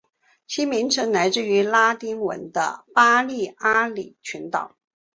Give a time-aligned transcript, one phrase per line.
[0.47, 4.75] 其名称来自于拉丁文的巴利阿里群岛。